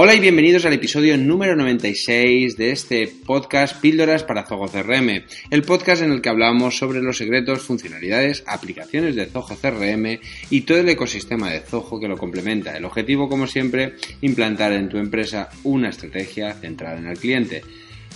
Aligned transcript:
Hola 0.00 0.14
y 0.14 0.20
bienvenidos 0.20 0.64
al 0.64 0.74
episodio 0.74 1.18
número 1.18 1.56
96 1.56 2.56
de 2.56 2.70
este 2.70 3.08
podcast 3.08 3.80
Píldoras 3.80 4.22
para 4.22 4.44
Zoho 4.44 4.68
CRM, 4.68 5.24
el 5.50 5.62
podcast 5.62 6.02
en 6.02 6.12
el 6.12 6.22
que 6.22 6.28
hablamos 6.28 6.78
sobre 6.78 7.02
los 7.02 7.16
secretos, 7.16 7.62
funcionalidades, 7.62 8.44
aplicaciones 8.46 9.16
de 9.16 9.26
Zoho 9.26 9.56
CRM 9.60 10.20
y 10.50 10.60
todo 10.60 10.78
el 10.78 10.88
ecosistema 10.88 11.50
de 11.50 11.62
Zoho 11.62 11.98
que 11.98 12.06
lo 12.06 12.16
complementa. 12.16 12.76
El 12.76 12.84
objetivo, 12.84 13.28
como 13.28 13.48
siempre, 13.48 13.94
implantar 14.20 14.70
en 14.70 14.88
tu 14.88 14.98
empresa 14.98 15.48
una 15.64 15.88
estrategia 15.88 16.52
centrada 16.52 16.96
en 16.96 17.08
el 17.08 17.18
cliente. 17.18 17.62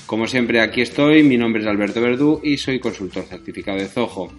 Como 0.06 0.28
siempre, 0.28 0.60
aquí 0.60 0.83
estoy, 0.83 1.24
mi 1.24 1.37
nombre 1.37 1.62
es 1.62 1.66
Alberto 1.66 2.01
Verdú 2.01 2.41
y 2.45 2.59
soy 2.59 2.78
consultor 2.78 3.24
certificado 3.24 3.78
de 3.78 3.88
Zoho. 3.88 4.33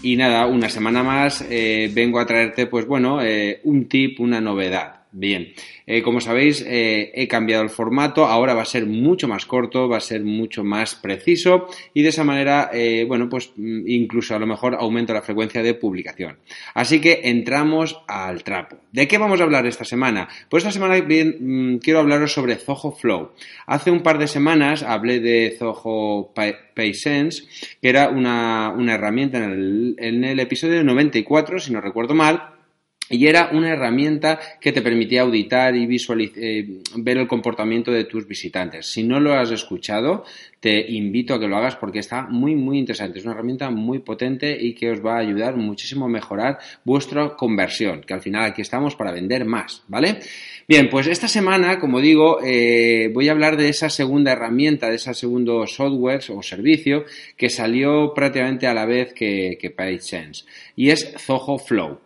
Y 0.00 0.16
nada, 0.16 0.46
una 0.46 0.70
semana 0.70 1.02
más 1.02 1.44
eh, 1.50 1.90
vengo 1.92 2.18
a 2.18 2.24
traerte, 2.24 2.66
pues 2.66 2.86
bueno, 2.86 3.22
eh, 3.22 3.60
un 3.64 3.88
tip, 3.90 4.20
una 4.20 4.40
novedad. 4.40 5.01
Bien, 5.14 5.52
eh, 5.86 6.00
como 6.00 6.22
sabéis, 6.22 6.64
eh, 6.66 7.12
he 7.14 7.28
cambiado 7.28 7.62
el 7.62 7.68
formato, 7.68 8.24
ahora 8.24 8.54
va 8.54 8.62
a 8.62 8.64
ser 8.64 8.86
mucho 8.86 9.28
más 9.28 9.44
corto, 9.44 9.86
va 9.86 9.98
a 9.98 10.00
ser 10.00 10.24
mucho 10.24 10.64
más 10.64 10.94
preciso 10.94 11.66
y 11.92 12.00
de 12.00 12.08
esa 12.08 12.24
manera, 12.24 12.70
eh, 12.72 13.04
bueno, 13.06 13.28
pues 13.28 13.52
mm, 13.54 13.86
incluso 13.86 14.34
a 14.34 14.38
lo 14.38 14.46
mejor 14.46 14.74
aumento 14.74 15.12
la 15.12 15.20
frecuencia 15.20 15.62
de 15.62 15.74
publicación. 15.74 16.38
Así 16.72 17.02
que 17.02 17.20
entramos 17.24 18.00
al 18.08 18.42
trapo. 18.42 18.78
¿De 18.90 19.06
qué 19.06 19.18
vamos 19.18 19.38
a 19.40 19.44
hablar 19.44 19.66
esta 19.66 19.84
semana? 19.84 20.30
Pues 20.48 20.64
esta 20.64 20.72
semana 20.72 20.96
mm, 20.96 21.76
quiero 21.76 22.00
hablaros 22.00 22.32
sobre 22.32 22.56
Zoho 22.56 22.92
Flow. 22.92 23.32
Hace 23.66 23.90
un 23.90 24.02
par 24.02 24.16
de 24.16 24.28
semanas 24.28 24.82
hablé 24.82 25.20
de 25.20 25.54
Zoho 25.58 26.32
PaySense, 26.74 27.42
que 27.82 27.88
era 27.90 28.08
una, 28.08 28.74
herramienta 28.88 29.44
en 29.44 29.50
el, 29.50 29.94
en 29.98 30.24
el 30.24 30.40
episodio 30.40 30.82
94, 30.82 31.58
si 31.58 31.70
no 31.70 31.82
recuerdo 31.82 32.14
mal, 32.14 32.52
y 33.12 33.26
era 33.26 33.50
una 33.52 33.70
herramienta 33.70 34.40
que 34.60 34.72
te 34.72 34.80
permitía 34.82 35.20
auditar 35.20 35.76
y 35.76 35.86
visualizar, 35.86 36.42
eh, 36.42 36.80
ver 36.96 37.18
el 37.18 37.28
comportamiento 37.28 37.92
de 37.92 38.04
tus 38.04 38.26
visitantes. 38.26 38.86
Si 38.86 39.02
no 39.02 39.20
lo 39.20 39.34
has 39.34 39.50
escuchado, 39.50 40.24
te 40.60 40.90
invito 40.92 41.34
a 41.34 41.40
que 41.40 41.46
lo 41.46 41.56
hagas 41.56 41.76
porque 41.76 41.98
está 41.98 42.22
muy, 42.22 42.54
muy 42.54 42.78
interesante. 42.78 43.18
Es 43.18 43.24
una 43.24 43.34
herramienta 43.34 43.68
muy 43.70 43.98
potente 43.98 44.56
y 44.58 44.74
que 44.74 44.90
os 44.90 45.04
va 45.04 45.16
a 45.16 45.20
ayudar 45.20 45.56
muchísimo 45.56 46.06
a 46.06 46.08
mejorar 46.08 46.58
vuestra 46.84 47.36
conversión, 47.36 48.00
que 48.00 48.14
al 48.14 48.22
final 48.22 48.44
aquí 48.44 48.62
estamos 48.62 48.96
para 48.96 49.12
vender 49.12 49.44
más, 49.44 49.82
¿vale? 49.88 50.20
Bien, 50.66 50.88
pues 50.88 51.06
esta 51.06 51.28
semana, 51.28 51.78
como 51.78 52.00
digo, 52.00 52.38
eh, 52.42 53.10
voy 53.12 53.28
a 53.28 53.32
hablar 53.32 53.56
de 53.56 53.68
esa 53.68 53.90
segunda 53.90 54.32
herramienta, 54.32 54.88
de 54.88 54.96
ese 54.96 55.12
segundo 55.12 55.66
software 55.66 56.22
o 56.30 56.42
servicio 56.42 57.04
que 57.36 57.50
salió 57.50 58.14
prácticamente 58.14 58.66
a 58.66 58.72
la 58.72 58.86
vez 58.86 59.12
que, 59.12 59.58
que 59.60 59.70
PageSense 59.70 60.44
y 60.76 60.90
es 60.90 61.12
Zoho 61.18 61.58
Flow. 61.58 62.00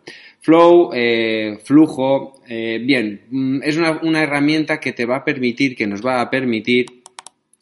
Flow, 0.47 0.91
eh, 0.93 1.59
flujo, 1.61 2.41
eh, 2.47 2.79
bien, 2.81 3.23
mm, 3.29 3.63
es 3.63 3.75
una, 3.75 4.23
herramienta 4.23 4.79
que 4.79 4.93
te 4.93 5.05
va 5.05 5.17
a 5.17 5.25
permitir, 5.25 5.75
que 5.75 5.85
nos 5.85 6.01
va 6.01 6.21
a 6.21 6.29
permitir 6.29 6.85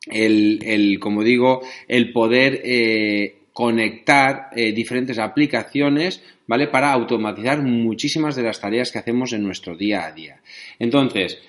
el, 0.05 1.00
como 1.00 1.23
digo, 1.23 1.64
el 1.88 2.11
poder 2.11 2.61
eh, 2.64 3.38
conectar 3.53 4.52
diferentes 4.53 5.17
aplicaciones, 5.17 6.22
¿vale? 6.45 6.67
Para 6.67 6.94
automatizar 6.94 7.64
muchísimas 7.64 8.36
de 8.36 8.44
las 8.44 8.61
tareas 8.61 8.92
que 8.92 8.99
hacemos 8.99 9.33
en 9.33 9.42
nuestro 9.42 9.75
día 9.75 10.05
a 10.05 10.11
día. 10.11 10.39
Entonces, 10.77 11.42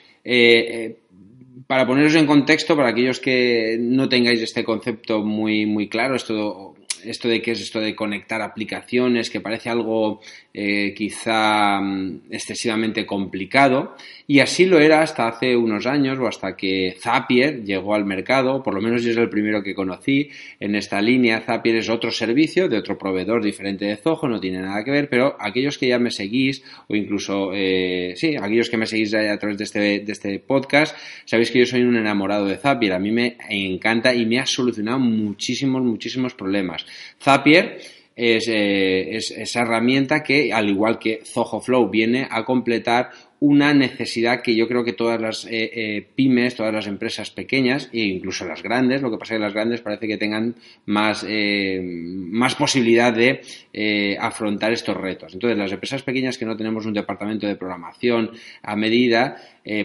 para 1.67 1.87
poneros 1.87 2.15
en 2.15 2.27
contexto, 2.27 2.75
para 2.77 2.89
aquellos 2.89 3.21
que 3.21 3.77
no 3.79 4.09
tengáis 4.09 4.41
este 4.41 4.65
concepto 4.65 5.23
muy, 5.23 5.67
muy 5.67 5.87
claro, 5.87 6.17
esto 6.17 6.77
esto 7.07 7.29
de 7.29 7.43
qué 7.43 7.53
es 7.53 7.61
esto 7.61 7.81
de 7.81 7.95
conectar 7.95 8.43
aplicaciones, 8.43 9.31
que 9.31 9.41
parece 9.41 9.71
algo 9.71 10.21
eh, 10.53 10.95
quizá 10.97 11.81
mm, 11.81 12.23
excesivamente 12.31 13.07
complicado, 13.07 13.95
y 14.27 14.41
así 14.41 14.67
lo 14.67 14.81
era 14.81 15.03
hasta 15.03 15.29
hace 15.29 15.57
unos 15.57 15.87
años 15.87 16.19
o 16.19 16.27
hasta 16.27 16.57
que 16.57 16.97
Zapier 17.01 17.63
llegó 17.63 17.95
al 17.95 18.05
mercado, 18.05 18.63
por 18.63 18.75
lo 18.75 18.81
menos 18.81 19.03
yo 19.03 19.11
es 19.11 19.17
el 19.17 19.29
primero 19.29 19.63
que 19.63 19.75
conocí 19.75 20.31
en 20.59 20.75
esta 20.75 21.01
línea. 21.01 21.41
Zapier 21.41 21.77
es 21.77 21.89
otro 21.89 22.11
servicio 22.11 22.69
de 22.69 22.79
otro 22.79 22.99
proveedor 22.99 23.43
diferente 23.43 23.85
de 23.85 23.97
Zoho, 23.97 24.29
no 24.29 24.41
tiene 24.41 24.61
nada 24.61 24.83
que 24.83 24.91
ver, 24.91 25.09
pero 25.09 25.37
aquellos 25.39 25.79
que 25.79 25.89
ya 25.89 25.99
me 25.99 26.11
seguís 26.11 26.63
o 26.89 26.97
incluso, 26.97 27.51
eh, 27.55 28.15
sí, 28.17 28.37
aquellos 28.37 28.69
que 28.69 28.77
me 28.77 28.87
seguís 28.87 29.15
a 29.15 29.39
través 29.39 29.59
de 29.59 29.65
este, 29.65 29.79
de 30.01 30.13
este 30.13 30.39
podcast, 30.41 30.97
sabéis 31.25 31.51
que 31.51 31.61
yo 31.61 31.67
soy 31.67 31.83
un 31.83 31.97
enamorado 31.97 32.47
de 32.47 32.57
Zapier, 32.57 32.95
a 32.95 32.99
mí 32.99 33.13
me 33.13 33.37
encanta 33.49 34.15
y 34.15 34.27
me 34.27 34.41
ha 34.41 34.47
solucionado 34.47 34.99
muchísimos, 34.99 35.83
muchísimos 35.83 36.35
problemas. 36.35 36.87
Zapier 37.23 37.79
es, 38.15 38.49
eh, 38.49 39.17
es, 39.17 39.31
esa 39.31 39.61
herramienta 39.61 40.23
que, 40.23 40.53
al 40.53 40.69
igual 40.69 40.99
que 40.99 41.21
Zoho 41.25 41.61
Flow, 41.61 41.91
viene 41.91 42.27
a 42.31 42.45
completar 42.45 43.11
una 43.41 43.75
necesidad 43.75 44.41
que 44.41 44.55
yo 44.55 44.67
creo 44.67 44.83
que 44.83 44.95
todas 44.95 45.21
las 45.21 45.45
eh, 45.45 45.71
eh, 45.75 46.07
pymes, 46.15 46.55
todas 46.55 46.73
las 46.73 46.87
empresas 46.87 47.31
pequeñas 47.31 47.91
e 47.93 48.01
incluso 48.01 48.47
las 48.47 48.63
grandes, 48.63 49.03
lo 49.03 49.11
que 49.11 49.19
pasa 49.19 49.35
es 49.35 49.39
que 49.39 49.45
las 49.45 49.53
grandes 49.53 49.83
parece 49.83 50.09
que 50.09 50.17
tengan 50.17 50.57
más, 50.87 51.25
eh, 51.29 51.81
más 51.83 52.55
posibilidad 52.55 53.13
de 53.13 53.41
afrontar 54.19 54.73
estos 54.73 54.97
retos. 54.97 55.35
Entonces, 55.35 55.59
las 55.59 55.71
empresas 55.71 56.03
pequeñas 56.03 56.39
que 56.39 56.47
no 56.47 56.57
tenemos 56.57 56.87
un 56.87 56.95
departamento 56.95 57.47
de 57.47 57.57
programación 57.57 58.31
a 58.63 58.75
medida, 58.75 59.37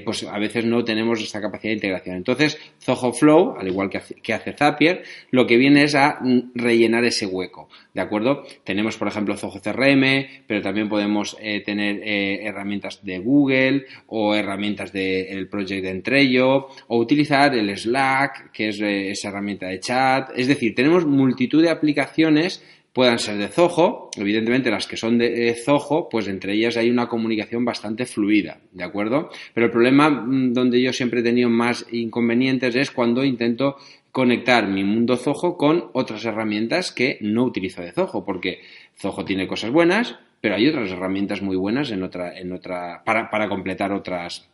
pues 0.06 0.24
a 0.24 0.40
veces 0.40 0.64
no 0.64 0.86
tenemos 0.86 1.22
esta 1.22 1.42
capacidad 1.42 1.72
de 1.72 1.76
integración. 1.76 2.16
Entonces, 2.16 2.58
Zoho 2.80 3.12
Flow, 3.12 3.58
al 3.60 3.68
igual 3.68 3.90
que 3.90 3.98
hace, 3.98 4.16
que 4.16 4.34
hace 4.34 4.54
Zapier, 4.54 5.04
lo 5.32 5.46
que 5.46 5.58
viene 5.58 5.84
es 5.84 5.96
a 5.96 6.20
rellenar 6.56 7.04
ese 7.04 7.26
hueco. 7.26 7.68
¿De 7.94 8.00
acuerdo? 8.00 8.46
Tenemos, 8.64 8.96
por 8.96 9.10
ejemplo, 9.10 9.36
Zoho 9.36 9.60
CRM, 9.60 10.46
pero 10.48 10.62
también 10.62 10.88
podemos 10.88 11.36
tener 11.66 12.02
herramientas 12.06 13.04
de 13.04 13.20
Google 13.20 13.41
Google 13.42 13.86
o 14.08 14.36
herramientas 14.36 14.92
del 14.92 15.48
Project 15.48 15.84
de 15.84 15.90
Entrello 15.90 16.68
o 16.88 16.98
utilizar 16.98 17.56
el 17.56 17.76
Slack, 17.78 18.52
que 18.52 18.70
es 18.70 18.80
eh, 18.82 19.12
esa 19.12 19.30
herramienta 19.30 19.68
de 19.68 19.80
chat. 19.80 20.32
Es 20.36 20.48
decir, 20.48 20.76
tenemos 20.76 21.06
multitud 21.06 21.62
de 21.62 21.70
aplicaciones 21.70 22.64
puedan 22.94 23.20
ser 23.20 23.38
de 23.38 23.48
Zoho, 23.48 24.10
evidentemente 24.18 24.70
las 24.70 24.86
que 24.86 24.98
son 24.98 25.18
de 25.18 25.50
eh, 25.50 25.56
Zoho, 25.56 26.10
pues 26.10 26.28
entre 26.28 26.54
ellas 26.54 26.76
hay 26.76 26.90
una 26.90 27.08
comunicación 27.08 27.64
bastante 27.64 28.06
fluida, 28.06 28.60
¿de 28.74 28.84
acuerdo? 28.84 29.30
Pero 29.54 29.68
el 29.68 29.72
problema 29.72 30.10
mm, 30.10 30.54
donde 30.54 30.82
yo 30.82 30.92
siempre 30.92 31.22
he 31.22 31.24
tenido 31.24 31.50
más 31.50 31.86
inconvenientes 31.92 32.76
es 32.76 32.92
cuando 32.92 33.24
intento 33.24 33.78
conectar 34.12 34.68
mi 34.68 34.84
mundo 34.84 35.16
Zoho 35.16 35.58
con 35.58 35.86
otras 35.94 36.26
herramientas 36.26 36.92
que 36.92 37.18
no 37.22 37.46
utilizo 37.46 37.82
de 37.82 37.94
Zoho, 37.94 38.26
porque 38.26 38.60
Zoho 39.00 39.24
tiene 39.24 39.48
cosas 39.48 39.72
buenas, 39.72 40.18
pero 40.42 40.56
hay 40.56 40.68
otras 40.68 40.92
herramientas 40.92 41.42
muy 41.42 41.56
buenas 41.56 41.92
en 41.92 42.04
otra, 42.04 42.38
en 42.38 42.52
otra, 42.52 43.04
para, 43.06 43.30
para 43.30 43.48
completar 43.48 43.94
otras, 43.94 44.50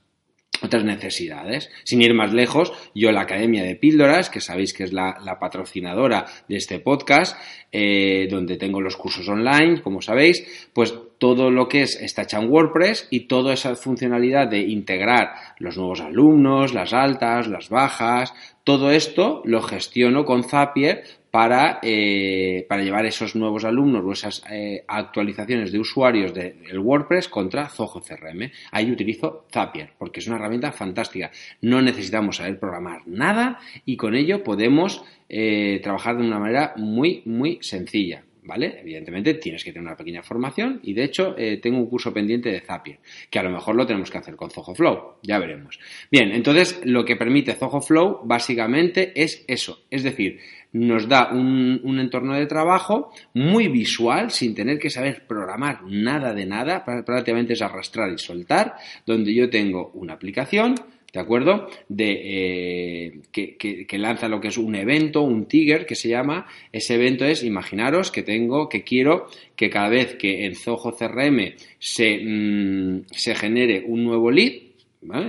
otras 0.62 0.84
necesidades. 0.84 1.70
Sin 1.84 2.02
ir 2.02 2.14
más 2.14 2.34
lejos, 2.34 2.74
yo 2.94 3.12
la 3.12 3.22
Academia 3.22 3.64
de 3.64 3.76
Píldoras, 3.76 4.30
que 4.30 4.42
sabéis 4.42 4.74
que 4.74 4.84
es 4.84 4.94
la, 4.94 5.18
la 5.24 5.40
patrocinadora 5.40 6.26
de 6.48 6.58
este 6.58 6.80
podcast, 6.80 7.40
eh, 7.72 8.28
donde 8.30 8.58
tengo 8.58 8.82
los 8.82 8.98
cursos 8.98 9.28
online, 9.28 9.82
como 9.82 10.02
sabéis, 10.02 10.70
pues 10.74 10.94
todo 11.20 11.50
lo 11.50 11.68
que 11.68 11.82
es 11.82 12.00
está 12.00 12.24
hecha 12.24 12.40
en 12.40 12.50
WordPress 12.50 13.08
y 13.10 13.22
toda 13.22 13.54
esa 13.54 13.76
funcionalidad 13.76 14.48
de 14.48 14.60
integrar 14.60 15.32
los 15.58 15.78
nuevos 15.78 16.02
alumnos, 16.02 16.74
las 16.74 16.94
altas, 16.94 17.48
las 17.48 17.70
bajas, 17.70 18.34
todo 18.64 18.92
esto 18.92 19.42
lo 19.46 19.62
gestiono 19.62 20.26
con 20.26 20.44
Zapier 20.44 21.04
para, 21.32 21.80
eh, 21.82 22.66
para 22.70 22.84
llevar 22.84 23.06
esos 23.06 23.36
nuevos 23.36 23.66
alumnos 23.66 24.04
o 24.06 24.12
esas 24.12 24.44
eh, 24.50 24.84
actualizaciones 24.88 25.72
de 25.72 25.80
usuarios 25.80 26.34
del 26.34 26.80
WordPress 26.80 27.28
contra 27.28 27.68
Zoho 27.68 28.02
CRM. 28.02 28.52
Ahí 28.72 28.92
utilizo 28.92 29.46
Zapier 29.52 29.92
porque 29.98 30.20
es 30.20 30.28
una 30.28 30.38
herramienta 30.38 30.72
fantástica. 30.72 31.32
No 31.62 31.82
necesitamos 31.82 32.38
saber 32.38 32.60
programar 32.60 33.02
nada 33.06 33.60
y 33.86 33.98
con 33.98 34.16
ello 34.16 34.44
podemos 34.44 35.04
eh, 35.30 35.80
trabajar 35.84 36.18
de 36.18 36.24
una 36.24 36.40
manera 36.40 36.74
muy, 36.78 37.22
muy 37.26 37.60
sencilla. 37.62 38.24
¿Vale? 38.48 38.80
Evidentemente 38.80 39.36
tienes 39.36 39.64
que 39.64 39.72
tener 39.72 39.86
una 39.86 39.98
pequeña 39.98 40.24
formación 40.24 40.80
y 40.82 40.94
de 40.94 41.04
hecho 41.04 41.36
eh, 41.38 41.58
tengo 41.58 41.78
un 41.78 41.90
curso 41.90 42.14
pendiente 42.14 42.50
de 42.50 42.62
Zapier, 42.62 43.00
que 43.30 43.38
a 43.38 43.44
lo 43.44 43.52
mejor 43.52 43.76
lo 43.76 43.86
tenemos 43.86 44.10
que 44.10 44.18
hacer 44.18 44.36
con 44.36 44.50
Zoho 44.50 44.74
Flow, 44.74 45.18
ya 45.22 45.38
veremos. 45.38 45.80
Bien, 46.10 46.32
entonces 46.32 46.82
lo 46.86 47.06
que 47.06 47.18
permite 47.18 47.54
Zoho 47.54 47.82
Flow 47.82 48.22
básicamente 48.24 49.12
es 49.22 49.44
eso, 49.48 49.84
es 49.92 50.04
decir, 50.04 50.40
nos 50.72 51.08
da 51.08 51.30
un, 51.32 51.82
un 51.84 52.00
entorno 52.00 52.36
de 52.36 52.46
trabajo 52.46 53.12
muy 53.34 53.68
visual, 53.68 54.32
sin 54.32 54.56
tener 54.56 54.80
que 54.80 54.90
saber 54.90 55.26
programar 55.28 55.84
nada 55.84 56.34
de 56.34 56.46
nada, 56.46 56.84
prácticamente 56.84 57.54
es 57.54 57.62
arrastrar 57.62 58.12
y 58.12 58.18
soltar, 58.18 58.76
donde 59.06 59.34
yo 59.34 59.50
tengo 59.50 59.92
una 59.94 60.14
aplicación, 60.14 60.76
¿de 61.18 61.24
acuerdo? 61.24 61.68
De, 61.90 62.12
eh, 62.14 63.22
que, 63.32 63.98
lanza 63.98 64.28
lo 64.30 64.40
que 64.40 64.50
es 64.50 64.58
un 64.60 64.76
evento, 64.76 65.24
un 65.24 65.48
trigger 65.48 65.88
que 65.88 65.96
se 65.96 66.10
llama. 66.10 66.46
Ese 66.72 66.94
evento 66.94 67.26
es, 67.26 67.44
imaginaros 67.44 68.12
que 68.12 68.22
tengo, 68.22 68.70
que 68.70 68.84
quiero 68.84 69.26
que 69.56 69.72
cada 69.72 69.90
vez 69.90 70.14
que 70.14 70.46
en 70.46 70.56
Zoho 70.56 70.96
CRM 70.96 71.56
se, 71.80 72.20
mm, 72.24 73.06
se 73.10 73.34
genere 73.34 73.84
un 73.88 74.04
nuevo 74.04 74.30
lead, 74.30 74.68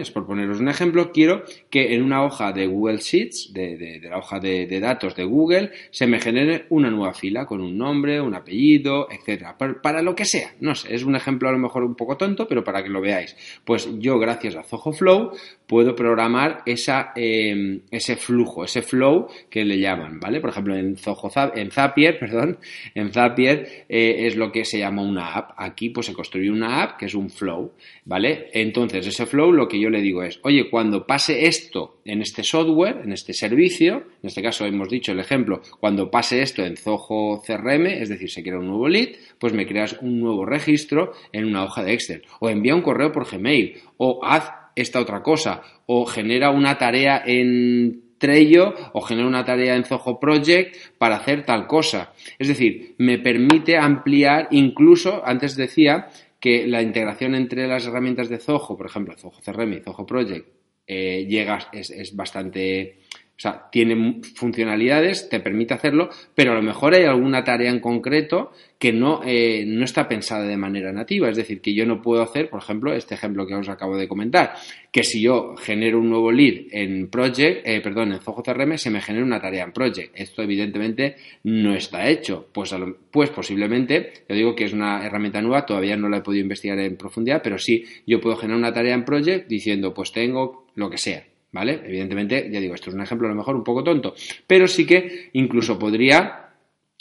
es 0.00 0.10
por 0.10 0.26
poneros 0.26 0.60
un 0.60 0.68
ejemplo, 0.68 1.12
quiero 1.12 1.42
que 1.70 1.94
en 1.94 2.02
una 2.02 2.24
hoja 2.24 2.52
de 2.52 2.66
Google 2.66 2.98
Sheets, 2.98 3.52
de, 3.52 4.00
la 4.02 4.18
hoja 4.18 4.40
de, 4.40 4.80
datos 4.80 5.14
de 5.14 5.24
Google, 5.24 5.70
se 5.90 6.06
me 6.06 6.20
genere 6.20 6.66
una 6.70 6.90
nueva 6.90 7.12
fila 7.12 7.46
con 7.46 7.60
un 7.60 7.76
nombre, 7.76 8.20
un 8.20 8.34
apellido, 8.34 9.08
etcétera, 9.10 9.56
para, 9.58 10.02
lo 10.02 10.14
que 10.14 10.24
sea. 10.24 10.54
No 10.60 10.74
sé, 10.74 10.94
es 10.94 11.04
un 11.04 11.16
ejemplo 11.16 11.48
a 11.48 11.52
lo 11.52 11.58
mejor 11.58 11.84
un 11.84 11.94
poco 11.94 12.16
tonto, 12.16 12.48
pero 12.48 12.64
para 12.64 12.82
que 12.82 12.88
lo 12.88 13.00
veáis. 13.00 13.36
Pues 13.64 13.88
yo, 13.98 14.18
gracias 14.18 14.56
a 14.56 14.62
Zoho 14.62 14.92
Flow, 14.92 15.32
puedo 15.68 15.94
programar 15.94 16.62
esa, 16.64 17.12
em, 17.14 17.82
ese 17.90 18.16
flujo, 18.16 18.64
ese 18.64 18.80
flow 18.80 19.28
que 19.50 19.64
le 19.64 19.78
llaman, 19.78 20.18
¿vale? 20.18 20.40
Por 20.40 20.50
ejemplo, 20.50 20.74
en 20.74 20.96
Zoho, 20.96 21.30
en 21.54 21.70
Zapier, 21.70 22.18
perdón, 22.20 22.58
en 22.94 23.12
Zapier 23.12 23.84
eh, 23.88 24.26
es 24.26 24.34
lo 24.34 24.50
que 24.50 24.64
se 24.64 24.78
llama 24.78 25.02
una 25.02 25.34
app. 25.34 25.52
Aquí 25.58 25.90
pues 25.90 26.06
se 26.06 26.14
construye 26.14 26.50
una 26.50 26.82
app 26.82 26.98
que 26.98 27.04
es 27.04 27.14
un 27.14 27.28
flow, 27.28 27.72
¿vale? 28.06 28.48
Entonces, 28.54 29.06
ese 29.06 29.26
flow 29.26 29.52
lo 29.52 29.68
que 29.68 29.78
yo 29.78 29.90
le 29.90 30.00
digo 30.00 30.22
es, 30.22 30.40
oye, 30.42 30.70
cuando 30.70 31.06
pase 31.06 31.46
esto 31.46 32.00
en 32.06 32.22
este 32.22 32.42
software, 32.42 33.02
en 33.04 33.12
este 33.12 33.34
servicio, 33.34 34.04
en 34.22 34.28
este 34.28 34.42
caso 34.42 34.64
hemos 34.64 34.88
dicho 34.88 35.12
el 35.12 35.20
ejemplo, 35.20 35.60
cuando 35.78 36.10
pase 36.10 36.40
esto 36.40 36.64
en 36.64 36.78
Zoho 36.78 37.42
CRM, 37.46 37.86
es 37.88 38.08
decir, 38.08 38.30
se 38.30 38.42
crea 38.42 38.58
un 38.58 38.68
nuevo 38.68 38.88
lead, 38.88 39.08
pues 39.38 39.52
me 39.52 39.66
creas 39.66 39.98
un 40.00 40.18
nuevo 40.18 40.46
registro 40.46 41.12
en 41.30 41.44
una 41.44 41.64
hoja 41.64 41.84
de 41.84 41.92
Excel, 41.92 42.22
o 42.40 42.48
envía 42.48 42.74
un 42.74 42.80
correo 42.82 43.12
por 43.12 43.30
Gmail, 43.30 43.76
o 43.98 44.20
haz 44.24 44.50
esta 44.80 45.00
otra 45.00 45.22
cosa, 45.22 45.62
o 45.86 46.06
genera 46.06 46.50
una 46.50 46.78
tarea 46.78 47.22
en 47.24 48.08
Trello 48.18 48.74
o 48.92 49.00
genera 49.00 49.28
una 49.28 49.44
tarea 49.44 49.76
en 49.76 49.84
Zoho 49.84 50.18
Project 50.18 50.76
para 50.98 51.16
hacer 51.16 51.44
tal 51.44 51.66
cosa. 51.66 52.12
Es 52.38 52.48
decir, 52.48 52.94
me 52.98 53.18
permite 53.18 53.76
ampliar, 53.76 54.48
incluso, 54.50 55.22
antes 55.24 55.56
decía 55.56 56.08
que 56.40 56.66
la 56.66 56.82
integración 56.82 57.34
entre 57.34 57.66
las 57.66 57.86
herramientas 57.86 58.28
de 58.28 58.38
Zoho, 58.38 58.76
por 58.76 58.86
ejemplo, 58.86 59.16
Zoho 59.16 59.40
CRM 59.44 59.72
y 59.72 59.80
Zoho 59.80 60.04
Project, 60.04 60.48
eh, 60.86 61.26
llega, 61.28 61.68
es, 61.72 61.90
es 61.90 62.14
bastante 62.14 62.98
o 63.38 63.40
sea, 63.40 63.68
tiene 63.70 64.20
funcionalidades, 64.34 65.28
te 65.28 65.38
permite 65.38 65.72
hacerlo, 65.72 66.10
pero 66.34 66.50
a 66.50 66.54
lo 66.56 66.62
mejor 66.62 66.96
hay 66.96 67.04
alguna 67.04 67.44
tarea 67.44 67.70
en 67.70 67.78
concreto 67.78 68.50
que 68.80 68.92
no, 68.92 69.20
eh, 69.24 69.64
no 69.64 69.84
está 69.84 70.08
pensada 70.08 70.42
de 70.42 70.56
manera 70.56 70.90
nativa. 70.92 71.30
Es 71.30 71.36
decir, 71.36 71.60
que 71.60 71.72
yo 71.72 71.86
no 71.86 72.02
puedo 72.02 72.20
hacer, 72.20 72.50
por 72.50 72.60
ejemplo, 72.60 72.92
este 72.92 73.14
ejemplo 73.14 73.46
que 73.46 73.54
os 73.54 73.68
acabo 73.68 73.96
de 73.96 74.08
comentar, 74.08 74.54
que 74.90 75.04
si 75.04 75.22
yo 75.22 75.54
genero 75.56 76.00
un 76.00 76.10
nuevo 76.10 76.32
lead 76.32 76.64
en 76.72 77.10
Project, 77.10 77.64
eh, 77.64 77.80
perdón, 77.80 78.12
en 78.12 78.18
Zoho 78.18 78.42
CRM, 78.42 78.76
se 78.76 78.90
me 78.90 79.00
genera 79.00 79.24
una 79.24 79.40
tarea 79.40 79.62
en 79.62 79.72
Project. 79.72 80.18
Esto 80.18 80.42
evidentemente 80.42 81.14
no 81.44 81.76
está 81.76 82.08
hecho. 82.08 82.48
Pues, 82.52 82.74
pues 83.12 83.30
posiblemente, 83.30 84.14
yo 84.28 84.34
digo 84.34 84.56
que 84.56 84.64
es 84.64 84.72
una 84.72 85.06
herramienta 85.06 85.40
nueva, 85.40 85.64
todavía 85.64 85.96
no 85.96 86.08
la 86.08 86.16
he 86.16 86.22
podido 86.22 86.42
investigar 86.42 86.80
en 86.80 86.96
profundidad, 86.96 87.40
pero 87.40 87.56
sí 87.56 87.84
yo 88.04 88.20
puedo 88.20 88.34
generar 88.34 88.58
una 88.58 88.72
tarea 88.72 88.94
en 88.94 89.04
Project 89.04 89.46
diciendo, 89.46 89.94
pues 89.94 90.10
tengo 90.10 90.66
lo 90.74 90.90
que 90.90 90.98
sea 90.98 91.22
¿vale? 91.58 91.80
Evidentemente, 91.84 92.48
ya 92.52 92.60
digo, 92.60 92.76
esto 92.76 92.90
es 92.90 92.94
un 92.94 93.02
ejemplo 93.02 93.26
a 93.26 93.30
lo 93.30 93.36
mejor 93.36 93.56
un 93.56 93.64
poco 93.64 93.82
tonto, 93.82 94.14
pero 94.46 94.68
sí 94.68 94.86
que 94.86 95.30
incluso 95.32 95.76
podría 95.76 96.44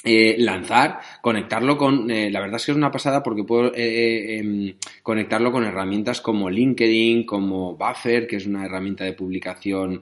eh, 0.03 0.35
lanzar, 0.39 0.99
conectarlo 1.21 1.77
con, 1.77 2.09
eh, 2.09 2.31
la 2.31 2.39
verdad 2.39 2.55
es 2.55 2.65
que 2.65 2.71
es 2.71 2.77
una 2.77 2.91
pasada 2.91 3.21
porque 3.21 3.43
puedo 3.43 3.71
eh, 3.75 4.39
em, 4.39 4.73
conectarlo 5.03 5.51
con 5.51 5.63
herramientas 5.63 6.21
como 6.21 6.49
LinkedIn, 6.49 7.23
como 7.23 7.75
Buffer, 7.75 8.25
que 8.25 8.37
es 8.37 8.47
una 8.47 8.65
herramienta 8.65 9.03
de 9.03 9.13
publicación 9.13 10.01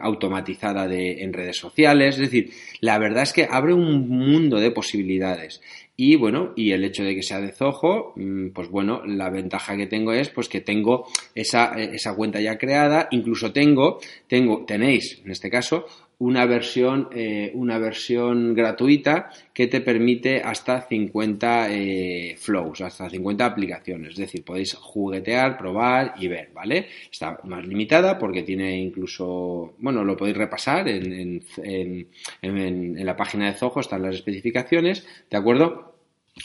automatizada 0.00 0.88
de, 0.88 1.22
en 1.22 1.32
redes 1.32 1.58
sociales, 1.58 2.16
es 2.16 2.22
decir, 2.22 2.50
la 2.80 2.98
verdad 2.98 3.22
es 3.22 3.32
que 3.32 3.46
abre 3.48 3.72
un 3.72 4.08
mundo 4.08 4.58
de 4.58 4.72
posibilidades. 4.72 5.60
Y 5.96 6.16
bueno, 6.16 6.52
y 6.56 6.72
el 6.72 6.82
hecho 6.82 7.04
de 7.04 7.14
que 7.14 7.22
sea 7.22 7.40
de 7.40 7.52
Zoho, 7.52 8.14
mm, 8.16 8.48
pues 8.48 8.68
bueno, 8.68 9.04
la 9.06 9.30
ventaja 9.30 9.76
que 9.76 9.86
tengo 9.86 10.12
es 10.12 10.28
pues 10.28 10.48
que 10.48 10.60
tengo 10.60 11.06
esa, 11.34 11.74
esa 11.74 12.16
cuenta 12.16 12.40
ya 12.40 12.58
creada, 12.58 13.06
incluso 13.12 13.52
tengo, 13.52 14.00
tengo, 14.26 14.64
tenéis 14.66 15.20
en 15.24 15.30
este 15.30 15.50
caso, 15.50 15.86
una 16.24 16.46
versión, 16.46 17.08
eh, 17.12 17.50
una 17.52 17.78
versión 17.78 18.54
gratuita 18.54 19.30
que 19.52 19.66
te 19.66 19.82
permite 19.82 20.40
hasta 20.40 20.80
50 20.80 21.68
eh, 21.70 22.34
flows, 22.38 22.80
hasta 22.80 23.10
50 23.10 23.44
aplicaciones. 23.44 24.12
Es 24.12 24.16
decir, 24.16 24.42
podéis 24.42 24.72
juguetear, 24.72 25.58
probar 25.58 26.14
y 26.18 26.28
ver, 26.28 26.48
¿vale? 26.54 26.86
Está 27.12 27.38
más 27.44 27.66
limitada 27.66 28.18
porque 28.18 28.42
tiene 28.42 28.78
incluso, 28.78 29.74
bueno, 29.78 30.02
lo 30.02 30.16
podéis 30.16 30.38
repasar 30.38 30.88
en, 30.88 31.42
en, 31.62 32.08
en 32.40 33.04
la 33.04 33.16
página 33.16 33.48
de 33.48 33.58
Zoho, 33.58 33.80
están 33.80 34.02
las 34.02 34.14
especificaciones, 34.14 35.06
¿de 35.30 35.36
acuerdo? 35.36 35.94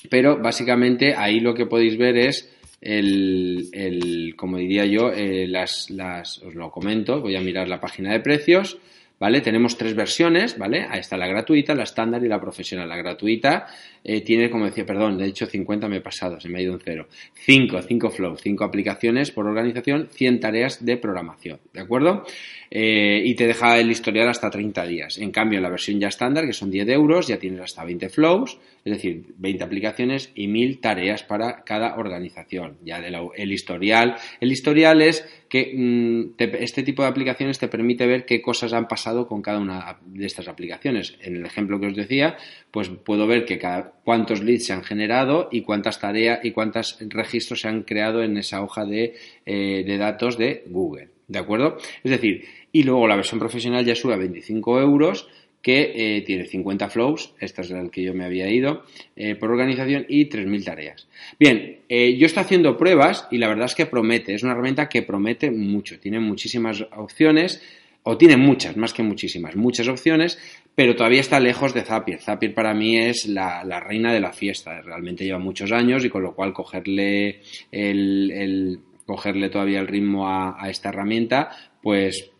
Pero 0.10 0.40
básicamente 0.40 1.16
ahí 1.16 1.40
lo 1.40 1.54
que 1.54 1.68
podéis 1.68 1.98
ver 1.98 2.18
es 2.18 2.54
el, 2.82 3.70
el 3.72 4.36
como 4.36 4.58
diría 4.58 4.86
yo, 4.86 5.10
eh, 5.14 5.48
las, 5.48 5.90
las, 5.90 6.40
os 6.40 6.54
lo 6.54 6.70
comento, 6.70 7.22
voy 7.22 7.38
a 7.38 7.42
mirar 7.42 7.70
la 7.70 7.80
página 7.80 8.12
de 8.12 8.20
precios, 8.20 8.78
¿vale? 9.19 9.42
Tenemos 9.42 9.77
tres 9.77 9.95
versiones, 9.95 10.57
¿vale? 10.57 10.88
Ahí 10.89 11.00
está 11.00 11.18
la 11.18 11.27
gratuita, 11.27 11.75
la 11.75 11.83
estándar 11.83 12.24
y 12.24 12.27
la 12.27 12.39
profesional. 12.39 12.88
La 12.88 12.98
gratuita 12.98 13.68
eh, 14.04 14.21
tiene, 14.21 14.50
como 14.50 14.66
decía, 14.66 14.86
perdón, 14.86 15.18
de 15.18 15.25
hecho 15.25 15.45
50 15.45 15.88
me 15.88 15.98
he 15.98 16.01
pasado, 16.01 16.39
se 16.39 16.50
me 16.50 16.60
ha 16.60 16.62
ido 16.62 16.74
un 16.74 16.80
cero. 16.80 17.07
5, 17.33 17.81
5 17.81 18.10
flow, 18.10 18.38
5 18.38 18.63
aplicaciones 18.63 19.31
por 19.31 19.45
organización, 19.45 20.07
100 20.12 20.39
tareas 20.39 20.86
de 20.86 20.98
programación, 20.98 21.60
¿de 21.74 21.81
acuerdo? 21.81 22.25
Eh, 22.71 23.21
y 23.25 23.36
te 23.36 23.48
deja 23.48 23.80
el 23.80 23.89
historial 23.92 24.30
hasta 24.30 24.50
30 24.50 24.86
días. 24.86 25.18
En 25.18 25.31
cambio, 25.31 25.60
la 25.60 25.69
versión 25.69 26.00
ya 26.00 26.07
estándar, 26.07 26.45
que 26.45 26.54
son 26.54 26.72
10 26.72 26.88
euros, 26.89 27.27
ya 27.27 27.38
tienes 27.38 27.62
hasta 27.62 27.83
20 27.83 28.10
flows, 28.10 28.57
es 28.86 28.94
decir, 28.94 29.34
20 29.38 29.64
aplicaciones 29.64 30.31
y 30.36 30.48
1000 30.48 30.80
tareas 30.80 31.24
para 31.24 31.64
cada 31.64 31.96
organización. 31.96 32.78
Ya 32.84 33.02
del 33.02 33.16
el 33.36 33.52
historial. 33.52 34.16
El 34.40 34.52
historial 34.52 35.02
es 35.02 35.28
que 35.50 35.74
mm, 35.76 36.42
este 36.60 36.84
tipo 36.84 37.02
de 37.02 37.10
aplicaciones 37.10 37.60
te 37.60 37.68
permite 37.68 38.08
ver 38.08 38.26
qué 38.26 38.42
cosas 38.42 38.74
han 38.74 38.88
pasado 38.88 39.28
con 39.28 39.42
cada 39.42 39.60
una 39.60 39.98
de 40.06 40.26
estas 40.26 40.48
aplicaciones. 40.48 41.16
En 41.22 41.36
el 41.36 41.46
ejemplo 41.46 41.80
que 41.80 41.88
os 41.88 41.96
decía, 41.96 42.38
pues 42.72 42.90
puedo 42.90 43.28
ver 43.28 43.46
que 43.46 43.58
cada, 43.58 43.94
cuántos 44.04 44.42
leads 44.42 44.66
se 44.66 44.74
han 44.74 44.84
generado 44.84 45.50
y 45.52 45.62
cuántas 45.62 46.00
tareas 46.00 46.40
y 46.44 46.52
cuántos 46.52 46.98
registros 47.02 47.62
se 47.62 47.68
han 47.68 47.84
creado 47.84 48.24
en 48.24 48.38
esa 48.38 48.62
hoja 48.62 48.86
de, 48.86 49.16
eh, 49.46 49.84
de 49.86 49.98
datos 49.98 50.38
de 50.38 50.64
Google. 50.68 51.10
¿De 51.28 51.40
acuerdo? 51.40 51.78
Es 52.04 52.12
decir, 52.12 52.46
y 52.72 52.84
luego 52.84 53.08
la 53.08 53.16
versión 53.16 53.40
profesional 53.40 53.86
ya 53.86 53.96
sube 53.96 54.14
a 54.14 54.18
25 54.18 54.80
euros 54.82 55.28
que 55.62 55.92
eh, 56.18 56.22
tiene 56.22 56.46
50 56.46 56.90
flows, 56.90 57.34
esta 57.40 57.62
es 57.62 57.70
la 57.70 57.88
que 57.90 58.04
yo 58.04 58.14
me 58.14 58.26
había 58.26 58.50
ido, 58.50 58.84
eh, 59.16 59.36
por 59.36 59.52
organización 59.52 60.06
y 60.08 60.30
3.000 60.30 60.64
tareas. 60.64 61.08
Bien, 61.40 61.80
eh, 61.90 62.18
yo 62.18 62.26
estoy 62.26 62.44
haciendo 62.44 62.78
pruebas 62.78 63.28
y 63.30 63.38
la 63.38 63.48
verdad 63.48 63.66
es 63.66 63.76
que 63.76 63.86
promete, 63.86 64.34
es 64.34 64.44
una 64.44 64.54
herramienta 64.54 64.88
que 64.88 65.02
promete 65.02 65.52
mucho, 65.52 66.00
tiene 66.00 66.20
muchísimas 66.20 66.86
opciones, 66.96 67.62
o 68.04 68.18
tiene 68.18 68.38
muchas, 68.38 68.78
más 68.78 68.94
que 68.94 69.04
muchísimas, 69.04 69.58
muchas 69.58 69.90
opciones, 69.90 70.40
pero 70.74 70.96
todavía 70.96 71.20
está 71.20 71.40
lejos 71.40 71.74
de 71.74 71.82
Zapier. 71.82 72.22
Zapier 72.22 72.54
para 72.54 72.74
mí 72.74 72.98
es 72.98 73.28
la, 73.28 73.62
reina 73.82 74.14
de 74.14 74.22
la 74.22 74.32
fiesta, 74.32 74.82
realmente 74.82 75.26
lleva 75.26 75.38
muchos 75.38 75.74
años 75.74 76.06
y 76.06 76.10
con 76.10 76.24
lo 76.24 76.34
cual 76.34 76.54
cogerle 76.54 77.42
el, 77.72 78.80
cogerle 79.06 79.50
todavía 79.50 79.82
el 79.82 79.88
ritmo 79.88 80.30
a 80.30 80.70
esta 80.70 80.89
herramienta, 80.89 81.51
pues 81.82 82.32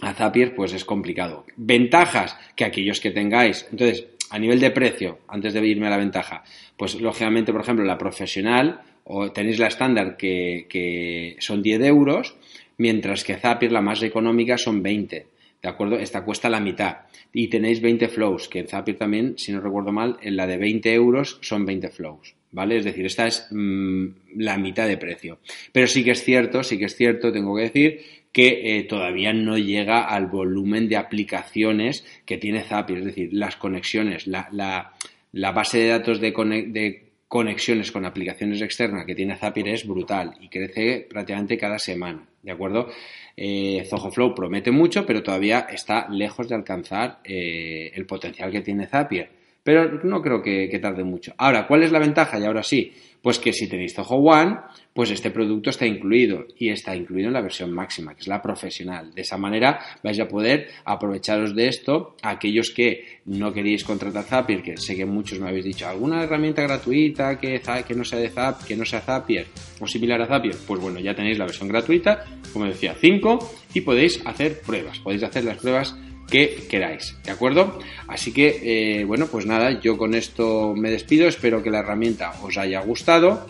a 0.00 0.14
Zapier 0.14 0.54
pues 0.54 0.72
es 0.72 0.84
complicado. 0.84 1.44
Ventajas 1.56 2.36
que 2.54 2.64
aquellos 2.64 3.00
que 3.00 3.10
tengáis. 3.10 3.66
Entonces, 3.70 4.06
a 4.30 4.38
nivel 4.38 4.60
de 4.60 4.70
precio, 4.70 5.18
antes 5.28 5.54
de 5.54 5.66
irme 5.66 5.86
a 5.86 5.90
la 5.90 5.96
ventaja, 5.96 6.44
pues 6.76 7.00
lógicamente, 7.00 7.52
por 7.52 7.62
ejemplo, 7.62 7.84
la 7.84 7.98
profesional 7.98 8.82
o 9.04 9.32
tenéis 9.32 9.58
la 9.58 9.68
estándar 9.68 10.16
que, 10.16 10.66
que 10.68 11.36
son 11.40 11.62
10 11.62 11.82
euros, 11.84 12.36
mientras 12.76 13.24
que 13.24 13.36
Zapier 13.36 13.72
la 13.72 13.80
más 13.80 14.02
económica 14.02 14.58
son 14.58 14.82
20. 14.82 15.26
¿De 15.62 15.68
acuerdo? 15.68 15.98
Esta 15.98 16.24
cuesta 16.24 16.48
la 16.48 16.60
mitad. 16.60 16.98
Y 17.32 17.48
tenéis 17.48 17.80
20 17.80 18.08
flows, 18.08 18.48
que 18.48 18.60
en 18.60 18.68
Zapier 18.68 18.96
también, 18.96 19.34
si 19.38 19.52
no 19.52 19.60
recuerdo 19.60 19.92
mal, 19.92 20.18
en 20.22 20.36
la 20.36 20.46
de 20.46 20.56
20 20.56 20.92
euros 20.94 21.38
son 21.42 21.64
20 21.66 21.88
flows. 21.88 22.34
¿Vale? 22.50 22.78
Es 22.78 22.84
decir, 22.84 23.04
esta 23.04 23.26
es 23.26 23.46
mm, 23.50 24.06
la 24.36 24.56
mitad 24.56 24.86
de 24.86 24.96
precio. 24.96 25.38
Pero 25.72 25.86
sí 25.86 26.02
que 26.02 26.12
es 26.12 26.22
cierto, 26.24 26.62
sí 26.62 26.78
que 26.78 26.86
es 26.86 26.96
cierto, 26.96 27.30
tengo 27.30 27.54
que 27.56 27.62
decir, 27.62 28.00
que 28.32 28.78
eh, 28.78 28.84
todavía 28.84 29.32
no 29.32 29.58
llega 29.58 30.04
al 30.04 30.26
volumen 30.26 30.88
de 30.88 30.96
aplicaciones 30.96 32.04
que 32.24 32.38
tiene 32.38 32.62
Zapier, 32.62 33.00
es 33.00 33.04
decir, 33.06 33.30
las 33.32 33.56
conexiones, 33.56 34.26
la, 34.26 34.48
la, 34.52 35.52
base 35.52 35.78
de 35.78 35.88
datos 35.88 36.20
de, 36.20 36.30
de, 36.68 37.08
conexiones 37.26 37.92
con 37.92 38.04
aplicaciones 38.04 38.62
externas 38.62 39.04
que 39.04 39.14
tiene 39.14 39.36
Zapier 39.36 39.68
es 39.68 39.86
brutal 39.86 40.34
y 40.40 40.48
crece 40.48 41.06
prácticamente 41.08 41.58
cada 41.58 41.78
semana, 41.78 42.26
¿de 42.42 42.52
acuerdo? 42.52 42.88
Eh, 43.36 43.86
promete 44.34 44.70
mucho, 44.70 45.06
pero 45.06 45.22
todavía 45.22 45.66
está 45.70 46.08
lejos 46.08 46.48
de 46.48 46.54
alcanzar 46.54 47.20
eh, 47.24 47.92
el 47.94 48.06
potencial 48.06 48.50
que 48.50 48.62
tiene 48.62 48.86
Zapier. 48.86 49.37
Pero 49.62 50.00
no 50.04 50.22
creo 50.22 50.42
que, 50.42 50.78
tarde 50.80 51.04
mucho. 51.04 51.34
Ahora, 51.36 51.66
¿cuál 51.66 51.82
es 51.82 51.92
la 51.92 51.98
ventaja? 51.98 52.38
Y 52.38 52.44
ahora 52.44 52.62
sí, 52.62 52.92
pues 53.20 53.38
que 53.38 53.52
si 53.52 53.68
tenéis 53.68 53.94
Zoho 53.94 54.16
One, 54.16 54.56
pues 54.94 55.10
este 55.10 55.30
producto 55.30 55.70
está 55.70 55.86
incluido 55.86 56.46
y 56.56 56.70
está 56.70 56.96
incluido 56.96 57.28
en 57.28 57.34
la 57.34 57.40
versión 57.40 57.72
máxima, 57.72 58.14
que 58.14 58.20
es 58.20 58.28
la 58.28 58.40
profesional. 58.40 59.12
De 59.14 59.22
esa 59.22 59.36
manera 59.36 59.78
vais 60.02 60.18
a 60.20 60.28
poder 60.28 60.68
aprovecharos 60.84 61.54
de 61.54 61.68
esto. 61.68 62.16
Aquellos 62.22 62.70
que 62.70 63.20
no 63.26 63.52
queréis 63.52 63.84
contratar 63.84 64.24
Zapier, 64.24 64.62
que 64.62 64.76
sé 64.76 64.96
que 64.96 65.04
muchos 65.04 65.38
me 65.38 65.48
habéis 65.48 65.64
dicho, 65.64 65.86
¿alguna 65.86 66.22
herramienta 66.22 66.62
gratuita 66.62 67.38
que, 67.38 67.60
que 67.86 67.94
no 67.94 68.04
sea 68.04 68.18
de 68.18 68.30
Zap, 68.30 68.64
que 68.64 68.76
no 68.76 68.84
sea 68.84 69.00
Zapier 69.00 69.46
o 69.80 69.86
similar 69.86 70.22
a 70.22 70.26
Zapier? 70.26 70.56
Pues 70.66 70.80
bueno, 70.80 70.98
ya 70.98 71.14
tenéis 71.14 71.38
la 71.38 71.44
versión 71.44 71.68
gratuita, 71.68 72.24
como 72.52 72.64
decía, 72.66 72.94
5 72.98 73.38
y 73.74 73.82
podéis 73.82 74.24
hacer 74.24 74.60
pruebas. 74.60 74.98
Podéis 75.00 75.22
hacer 75.22 75.44
las 75.44 75.58
pruebas 75.58 75.94
que 76.30 76.66
queráis, 76.68 77.16
¿de 77.24 77.32
acuerdo? 77.32 77.78
Así 78.06 78.32
que, 78.32 79.00
eh, 79.00 79.04
bueno, 79.04 79.26
pues 79.26 79.46
nada, 79.46 79.80
yo 79.80 79.96
con 79.96 80.14
esto 80.14 80.74
me 80.76 80.90
despido, 80.90 81.26
espero 81.26 81.62
que 81.62 81.70
la 81.70 81.80
herramienta 81.80 82.32
os 82.42 82.56
haya 82.58 82.80
gustado, 82.80 83.46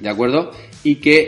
¿de 0.00 0.08
acuerdo? 0.08 0.52
Y 0.84 0.96
que, 0.96 1.26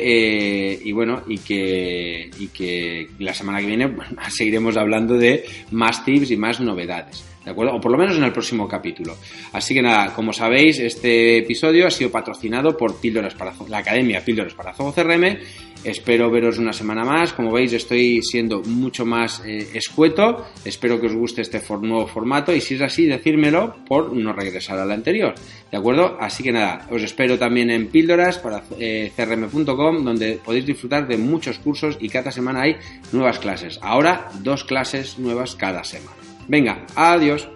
eh, 0.72 0.80
y 0.82 0.92
bueno, 0.92 1.22
y 1.26 1.38
que, 1.38 2.30
y 2.38 2.46
que 2.48 3.08
la 3.18 3.34
semana 3.34 3.60
que 3.60 3.66
viene 3.66 3.96
seguiremos 4.30 4.76
hablando 4.76 5.14
de 5.14 5.44
más 5.70 6.04
tips 6.04 6.30
y 6.30 6.36
más 6.36 6.60
novedades. 6.60 7.29
¿De 7.44 7.50
acuerdo? 7.50 7.74
O 7.74 7.80
por 7.80 7.90
lo 7.90 7.98
menos 7.98 8.16
en 8.16 8.24
el 8.24 8.32
próximo 8.32 8.68
capítulo. 8.68 9.16
Así 9.52 9.74
que 9.74 9.82
nada, 9.82 10.12
como 10.14 10.32
sabéis, 10.32 10.78
este 10.78 11.38
episodio 11.38 11.86
ha 11.86 11.90
sido 11.90 12.10
patrocinado 12.10 12.76
por 12.76 13.00
Píldoras 13.00 13.34
para 13.34 13.54
la 13.68 13.78
Academia 13.78 14.22
Píldoras 14.24 14.54
para 14.54 14.74
Zoho 14.74 14.92
CRM 14.92 15.38
Espero 15.82 16.30
veros 16.30 16.58
una 16.58 16.74
semana 16.74 17.04
más. 17.04 17.32
Como 17.32 17.52
veis, 17.52 17.72
estoy 17.72 18.20
siendo 18.22 18.60
mucho 18.62 19.06
más 19.06 19.42
eh, 19.46 19.66
escueto. 19.72 20.46
Espero 20.64 21.00
que 21.00 21.06
os 21.06 21.14
guste 21.14 21.40
este 21.40 21.62
nuevo 21.80 22.06
formato 22.06 22.54
y 22.54 22.60
si 22.60 22.74
es 22.74 22.82
así, 22.82 23.06
decírmelo 23.06 23.76
por 23.86 24.12
no 24.12 24.34
regresar 24.34 24.78
al 24.78 24.92
anterior. 24.92 25.34
¿De 25.70 25.78
acuerdo? 25.78 26.18
Así 26.20 26.42
que 26.42 26.52
nada, 26.52 26.86
os 26.90 27.02
espero 27.02 27.38
también 27.38 27.70
en 27.70 27.88
píldoras 27.88 28.38
para 28.38 28.62
eh, 28.78 29.12
crm.com 29.16 30.04
donde 30.04 30.38
podéis 30.44 30.66
disfrutar 30.66 31.08
de 31.08 31.16
muchos 31.16 31.58
cursos 31.58 31.96
y 31.98 32.10
cada 32.10 32.30
semana 32.30 32.62
hay 32.62 32.76
nuevas 33.12 33.38
clases. 33.38 33.78
Ahora, 33.80 34.28
dos 34.40 34.64
clases 34.64 35.18
nuevas 35.18 35.54
cada 35.54 35.82
semana. 35.84 36.19
Venga, 36.50 36.78
adiós. 36.96 37.48